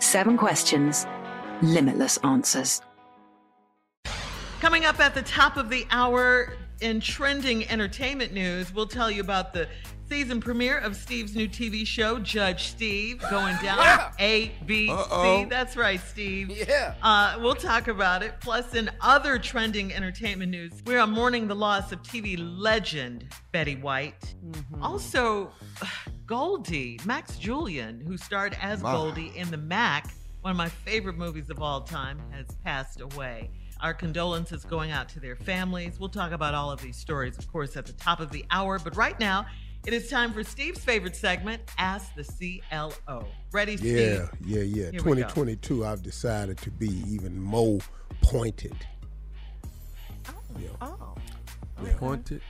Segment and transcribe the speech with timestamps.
[0.00, 1.06] Seven questions,
[1.60, 2.80] limitless answers.
[4.60, 9.20] Coming up at the top of the hour in trending entertainment news, we'll tell you
[9.20, 9.68] about the
[10.08, 14.12] season premiere of Steve's new TV show, Judge Steve, going down.
[14.18, 14.92] A, B, C.
[14.92, 15.46] Uh-oh.
[15.48, 16.50] That's right, Steve.
[16.50, 16.94] Yeah.
[17.00, 18.34] Uh, we'll talk about it.
[18.40, 23.76] Plus, in other trending entertainment news, we are mourning the loss of TV legend Betty
[23.76, 24.34] White.
[24.44, 24.82] Mm-hmm.
[24.82, 25.52] Also,
[26.26, 28.92] Goldie, Max Julien, who starred as My.
[28.92, 33.50] Goldie in The Mack, one of my favorite movies of all time, has passed away.
[33.82, 35.98] Our condolences going out to their families.
[35.98, 38.78] We'll talk about all of these stories, of course, at the top of the hour.
[38.78, 39.46] But right now,
[39.86, 43.26] it is time for Steve's favorite segment, Ask the CLO.
[43.52, 43.96] Ready, Steve?
[43.96, 44.90] Yeah, yeah, yeah.
[44.90, 47.78] Here 2022, I've decided to be even more
[48.20, 48.76] pointed.
[50.28, 50.68] Oh, yeah.
[50.82, 51.14] Oh.
[51.96, 52.42] Pointed.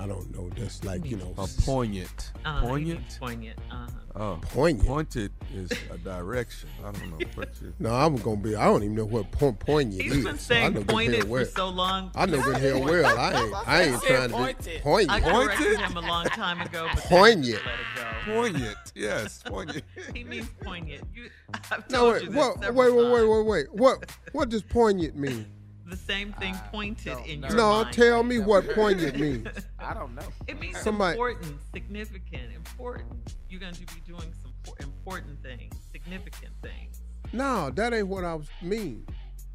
[0.00, 0.48] I don't know.
[0.56, 2.32] That's like, you know, a poignant.
[2.42, 3.18] Uh, poignant.
[3.20, 3.58] Poignant.
[3.70, 3.86] Uh-huh.
[4.16, 4.88] Oh, Poignant.
[4.88, 6.70] Pointed is a direction.
[6.82, 7.74] I don't know what you.
[7.78, 10.24] No, I'm going to be, I don't even know what point, poignant He's is.
[10.24, 12.10] been so I saying know good pointed hell for so long.
[12.14, 13.18] I know good hell well.
[13.18, 15.24] I ain't, I ain't trying to be I poignant.
[15.24, 16.88] corrected him a long time ago.
[16.94, 17.60] But Poignant.
[17.66, 18.32] Let it go.
[18.34, 18.76] Poignant.
[18.94, 19.84] Yes, poignant.
[20.14, 21.02] He means poignant.
[21.14, 21.28] You,
[21.70, 23.72] I've No, wait, you what, wait, wait, wait, wait, wait.
[23.74, 25.46] What, what does poignant mean?
[25.86, 27.92] The same thing pointed in your No, mind.
[27.94, 29.48] tell me what poignant means.
[29.90, 30.22] I don't know.
[30.46, 33.34] It means Somebody- important, significant, important.
[33.48, 37.00] You're going to be doing some important things, significant things.
[37.32, 39.04] No, that ain't what I was mean.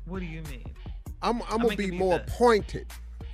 [0.06, 0.66] What do you mean?
[1.22, 2.36] I'm, I'm I'ma be more this.
[2.36, 2.88] pointed,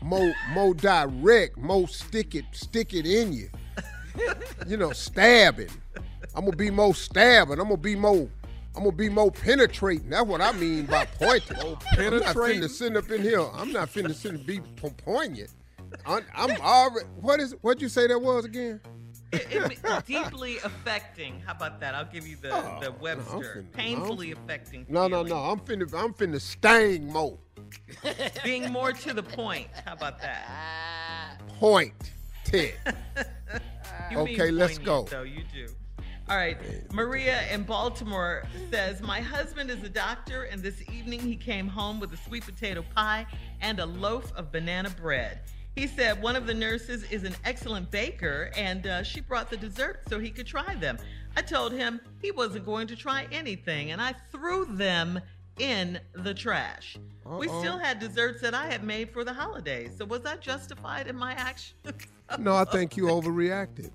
[0.04, 3.50] more more direct, more stick it stick it in you.
[4.68, 5.70] you know, stabbing.
[6.36, 7.60] I'm gonna be more stabbing.
[7.60, 8.30] I'm gonna be more.
[8.76, 10.10] I'm gonna be more penetrating.
[10.12, 11.58] That's what I mean by pointed.
[11.60, 12.62] I'm not penetrating?
[12.62, 13.42] finna sit up in here.
[13.54, 15.50] I'm not finna sit and be po- poignant.
[16.06, 17.08] I'm, I'm already.
[17.20, 17.56] What is?
[17.62, 18.82] What'd you say that was again?
[19.32, 21.40] It, it, deeply affecting.
[21.40, 21.96] How about that?
[21.96, 23.64] I'll give you the, oh, the Webster.
[23.64, 24.86] finna- Painfully affecting.
[24.90, 25.30] No, no, feeling.
[25.30, 25.38] no.
[25.38, 25.94] I'm finna.
[25.94, 27.38] I'm finna sting more.
[28.44, 29.68] Being more to the point.
[29.86, 30.46] How about that?
[30.50, 31.38] Ah.
[31.60, 32.12] Point.
[32.44, 32.74] Ted.
[34.10, 35.04] You mean Okay, let's go.
[35.04, 35.68] Though you do.
[36.28, 36.58] All right,
[36.94, 42.00] Maria in Baltimore says, My husband is a doctor, and this evening he came home
[42.00, 43.26] with a sweet potato pie
[43.62, 45.42] and a loaf of banana bread.
[45.76, 49.58] He said one of the nurses is an excellent baker, and uh, she brought the
[49.58, 50.98] dessert so he could try them.
[51.38, 55.20] I told him he wasn't going to try anything, and I threw them
[55.60, 56.98] in the trash.
[57.26, 57.60] We Uh-oh.
[57.62, 59.92] still had desserts that I had made for the holidays.
[59.98, 61.76] So was I justified in my actions?
[62.40, 63.92] No, I think you overreacted.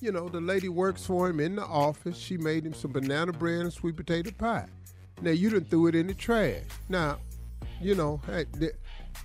[0.00, 2.18] You know, the lady works for him in the office.
[2.18, 4.66] She made him some banana bread and sweet potato pie.
[5.20, 6.64] Now you done threw it in the trash.
[6.88, 7.20] Now,
[7.80, 8.72] you know, hey, th-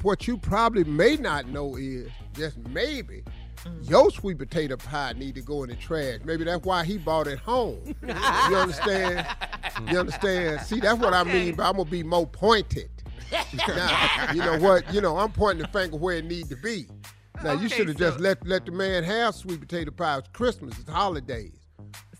[0.01, 3.23] what you probably may not know is just maybe
[3.63, 3.89] mm.
[3.89, 6.19] your sweet potato pie need to go in the trash.
[6.23, 7.95] Maybe that's why he bought it home.
[8.07, 9.27] you understand?
[9.89, 10.61] You understand?
[10.61, 11.55] See, that's what I mean.
[11.55, 12.89] But I'm gonna be more pointed.
[13.67, 14.93] now, you know what?
[14.93, 16.87] You know, I'm pointing the finger where it need to be.
[17.43, 20.17] Now you should have just let let the man have sweet potato pie.
[20.17, 20.77] It's Christmas.
[20.79, 21.53] It's holidays.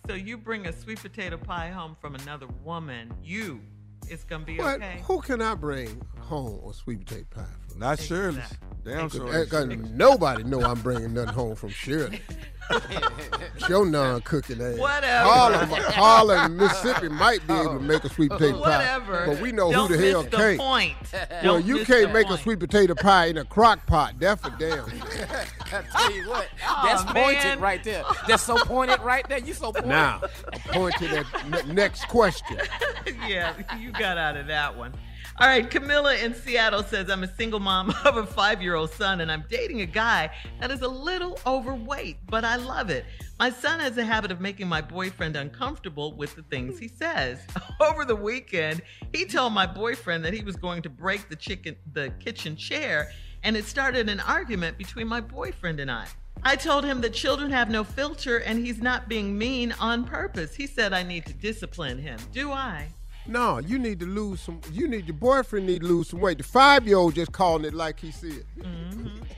[0.08, 3.62] so you bring a sweet potato pie home from another woman, you,
[4.09, 5.01] it's gonna be But okay.
[5.06, 7.45] who can I bring home a sweet potato pie?
[7.69, 7.80] From?
[7.80, 8.42] Not Shirley.
[8.83, 9.45] Damn sure.
[9.45, 12.21] Cause nobody know I'm bringing nothing home from Shirley.
[12.69, 14.77] It's your non-cooking ass.
[14.77, 15.30] Whatever.
[15.30, 18.77] Harlem, Harlem, Mississippi might be able to make a sweet potato pie.
[18.77, 19.25] Whatever.
[19.27, 20.59] But we know Don't who the miss hell the can't.
[20.59, 20.95] point.
[21.13, 24.15] Well, Don't you miss can't the make a sweet potato pie in a crock pot.
[24.19, 24.86] That's for damn.
[25.74, 26.48] I tell you what,
[26.84, 27.60] that's Aw, pointed man.
[27.60, 28.04] right there.
[28.28, 29.40] That's so pointed right there.
[29.40, 29.90] You so pointed.
[29.90, 30.22] now,
[30.54, 31.25] I point to that
[31.68, 32.58] n- next question.
[33.28, 34.94] yeah, you got out of that one.
[35.40, 38.90] All right, Camilla in Seattle says, I'm a single mom of a five year old
[38.92, 43.06] son, and I'm dating a guy that is a little overweight, but I love it.
[43.38, 47.38] My son has a habit of making my boyfriend uncomfortable with the things he says.
[47.80, 48.81] Over the weekend,
[49.14, 53.12] he told my boyfriend that he was going to break the chicken the kitchen chair,
[53.47, 56.05] and it started an argument between my boyfriend and I.
[56.44, 60.53] I told him that children have no filter and he's not being mean on purpose.
[60.53, 62.19] He said I need to discipline him.
[62.33, 62.89] Do I?
[63.25, 64.59] No, you need to lose some.
[64.73, 66.39] You need your boyfriend need to lose some weight.
[66.39, 68.44] The five year old just calling it like he said.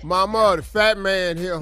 [0.04, 1.60] Mama, the fat man here.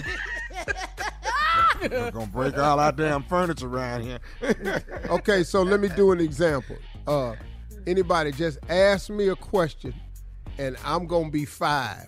[1.82, 4.20] We're gonna break all our damn furniture around here.
[5.10, 6.78] Okay, so let me do an example.
[7.06, 7.36] Uh,
[7.86, 9.94] anybody just ask me a question,
[10.58, 12.08] and I'm gonna be five,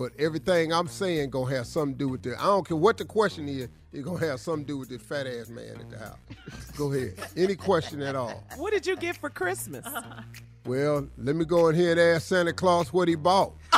[0.00, 2.34] but everything I'm saying gonna have something to do with it.
[2.40, 3.68] I don't care what the question is.
[3.92, 6.16] It's gonna have something to do with this fat ass man at the house.
[6.78, 7.16] Go ahead.
[7.36, 8.42] Any question at all.
[8.56, 9.84] What did you get for Christmas?
[9.84, 10.22] Uh-huh.
[10.64, 13.52] Well, let me go in here and ask Santa Claus what he bought.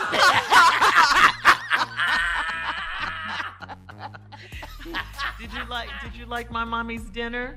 [5.40, 7.56] Did you like did you like my mommy's dinner?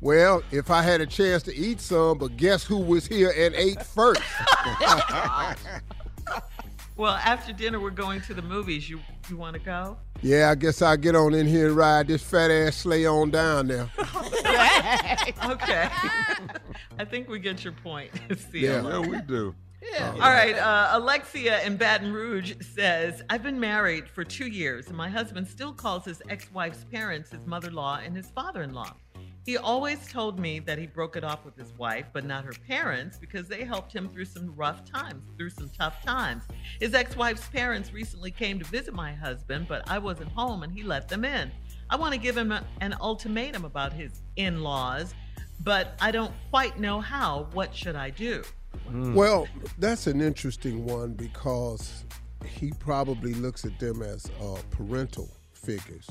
[0.00, 3.54] Well, if I had a chance to eat some, but guess who was here and
[3.54, 4.22] ate first?
[6.98, 8.90] Well, after dinner we're going to the movies.
[8.90, 8.98] You
[9.30, 9.96] you want to go?
[10.20, 13.30] yeah, I guess I'll get on in here and ride this fat ass sleigh on
[13.30, 13.88] down there.
[13.98, 15.88] okay.
[16.98, 18.10] I think we get your point.
[18.50, 18.82] See Yeah.
[18.82, 19.54] Yeah, we do.
[19.80, 20.10] Yeah.
[20.14, 24.96] All right, uh, Alexia in Baton Rouge says, I've been married for two years, and
[24.96, 28.62] my husband still calls his ex wife's parents his mother in law and his father
[28.64, 28.92] in law.
[29.46, 32.52] He always told me that he broke it off with his wife, but not her
[32.66, 36.42] parents, because they helped him through some rough times, through some tough times.
[36.80, 40.72] His ex wife's parents recently came to visit my husband, but I wasn't home and
[40.72, 41.50] he let them in.
[41.88, 45.14] I want to give him a- an ultimatum about his in laws,
[45.60, 47.48] but I don't quite know how.
[47.54, 48.42] What should I do?
[48.92, 49.48] Well,
[49.78, 52.04] that's an interesting one because
[52.44, 56.06] he probably looks at them as uh, parental figures,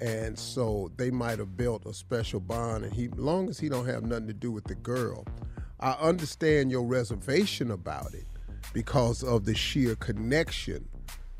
[0.00, 2.84] and so they might have built a special bond.
[2.84, 5.26] And he, long as he don't have nothing to do with the girl,
[5.80, 8.26] I understand your reservation about it
[8.72, 10.88] because of the sheer connection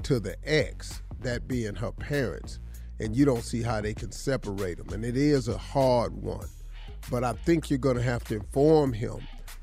[0.02, 2.58] to the ex, that being her parents,
[3.00, 4.90] and you don't see how they can separate them.
[4.90, 6.46] And it is a hard one,
[7.10, 9.18] but I think you're going to have to inform him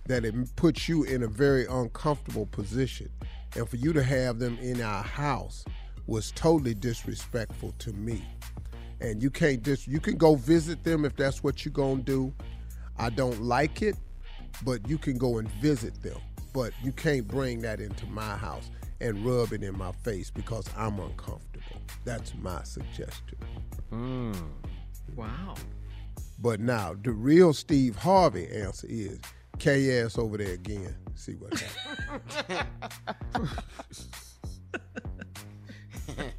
[0.05, 3.10] that it puts you in a very uncomfortable position.
[3.55, 5.63] And for you to have them in our house
[6.07, 8.24] was totally disrespectful to me.
[9.01, 12.34] And you can't just, you can go visit them if that's what you're to do.
[12.98, 13.96] I don't like it,
[14.63, 16.20] but you can go and visit them.
[16.53, 20.65] But you can't bring that into my house and rub it in my face because
[20.77, 21.81] I'm uncomfortable.
[22.05, 23.39] That's my suggestion.
[23.89, 24.34] Hmm.
[25.15, 25.55] Wow.
[26.39, 29.20] But now, the real Steve Harvey answer is
[29.58, 30.96] K ass over there again.
[31.15, 32.48] See what happens.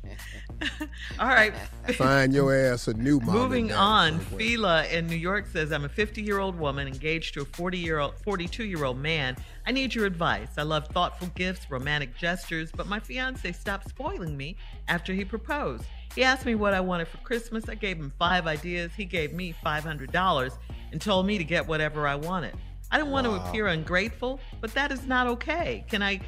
[1.18, 1.54] All right.
[1.94, 3.34] Find your ass a new mom.
[3.34, 7.40] Moving on, Fila in New York says, I'm a 50 year old woman engaged to
[7.40, 9.36] a 40 year old, 42 year old man.
[9.66, 10.50] I need your advice.
[10.56, 15.82] I love thoughtful gifts, romantic gestures, but my fiance stopped spoiling me after he proposed.
[16.14, 17.68] He asked me what I wanted for Christmas.
[17.68, 18.92] I gave him five ideas.
[18.96, 20.52] He gave me $500
[20.92, 22.54] and told me to get whatever I wanted.
[22.92, 25.84] I don't want to appear ungrateful, but that is not okay.
[25.88, 26.20] Can I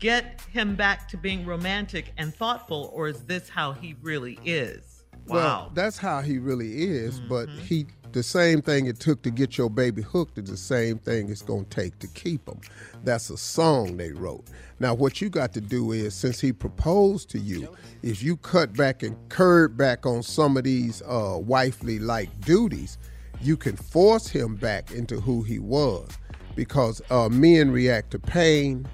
[0.00, 4.97] get him back to being romantic and thoughtful, or is this how he really is?
[5.28, 9.58] Well, that's how he really is, but he The same thing it took to get
[9.58, 12.58] your baby hooked is the same thing it's going to take to keep them.
[13.04, 14.46] That's a song they wrote.
[14.80, 18.72] Now, what you got to do is, since he proposed to you, is you cut
[18.74, 22.96] back and curb back on some of these uh, wifely like duties,
[23.40, 26.08] you can force him back into who he was
[26.56, 28.86] because uh, men react to pain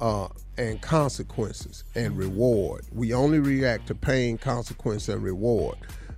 [0.00, 0.28] uh,
[0.58, 2.84] and consequences and reward.
[2.92, 5.76] We only react to pain, consequence, and reward.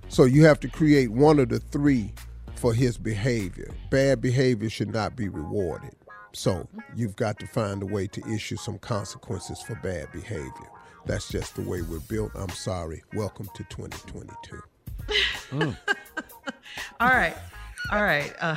[0.09, 2.11] So you have to create one of the three
[2.55, 3.71] for his behavior.
[3.89, 5.95] Bad behavior should not be rewarded.
[6.33, 10.69] So you've got to find a way to issue some consequences for bad behavior.
[11.05, 12.31] That's just the way we're built.
[12.35, 13.03] I'm sorry.
[13.13, 14.61] Welcome to 2022.
[16.99, 17.35] All right.
[17.91, 18.33] All right.
[18.39, 18.55] Uh,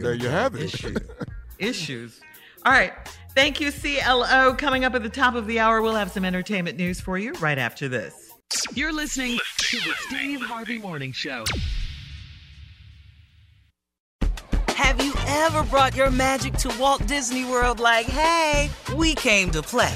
[0.00, 0.62] There you have it.
[1.58, 2.20] issues.
[2.64, 2.92] All right.
[3.34, 4.54] Thank you, CLO.
[4.54, 7.32] Coming up at the top of the hour, we'll have some entertainment news for you
[7.34, 8.32] right after this.
[8.74, 11.44] You're listening to the Steve Harvey Morning Show.
[14.68, 19.62] Have you ever brought your magic to Walt Disney World like, hey, we came to
[19.62, 19.94] play?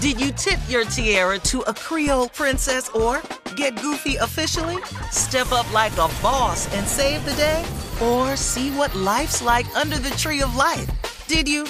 [0.00, 3.20] Did you tip your tiara to a Creole princess or
[3.56, 4.80] get goofy officially?
[5.10, 7.64] Step up like a boss and save the day?
[8.00, 10.88] Or see what life's like under the tree of life?
[11.26, 11.66] Did you?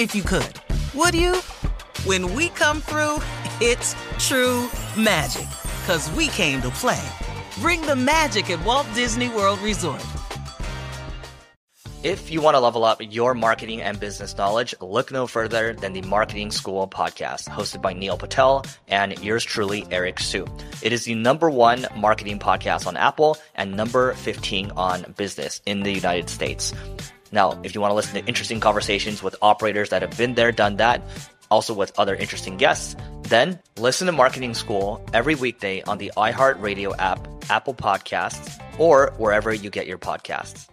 [0.00, 0.54] If you could.
[0.94, 1.36] Would you?
[2.06, 3.18] When we come through,
[3.60, 4.66] it's true
[4.96, 5.46] magic.
[5.86, 7.06] Cause we came to play.
[7.60, 10.02] Bring the magic at Walt Disney World Resort.
[12.02, 15.92] If you want to level up your marketing and business knowledge, look no further than
[15.92, 20.46] the Marketing School podcast, hosted by Neil Patel and yours truly, Eric Siu.
[20.80, 25.82] It is the number one marketing podcast on Apple and number 15 on business in
[25.82, 26.72] the United States.
[27.32, 30.50] Now, if you want to listen to interesting conversations with operators that have been there,
[30.50, 31.02] done that,
[31.50, 36.94] also with other interesting guests, then listen to Marketing School every weekday on the iHeartRadio
[36.98, 40.68] app, Apple Podcasts, or wherever you get your podcasts.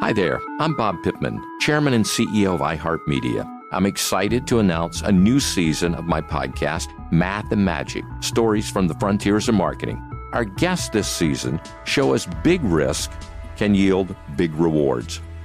[0.00, 3.50] Hi there, I'm Bob Pittman, Chairman and CEO of iHeartMedia.
[3.72, 8.88] I'm excited to announce a new season of my podcast, Math and Magic Stories from
[8.88, 10.00] the Frontiers of Marketing.
[10.32, 13.10] Our guests this season show us big risk
[13.56, 15.20] can yield big rewards,